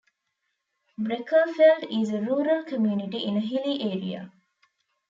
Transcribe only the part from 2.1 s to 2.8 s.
rural